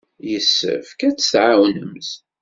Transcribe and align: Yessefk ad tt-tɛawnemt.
Yessefk 0.31 0.99
ad 1.07 1.15
tt-tɛawnemt. 1.15 2.09